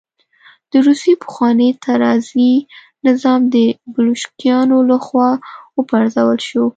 [0.71, 2.53] د روسیې پخوانی تزاري
[3.07, 3.55] نظام د
[3.93, 5.29] بلشویکانو له خوا
[5.77, 6.63] وپرځول شو